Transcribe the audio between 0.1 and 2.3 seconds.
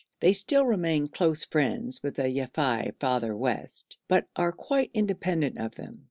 They still remain close friends with the